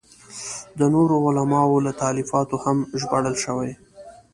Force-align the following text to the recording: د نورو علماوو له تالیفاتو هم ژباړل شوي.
د 0.79 0.81
نورو 0.95 1.15
علماوو 1.27 1.83
له 1.85 1.91
تالیفاتو 2.03 2.55
هم 2.63 2.77
ژباړل 3.01 3.35
شوي. 3.43 3.71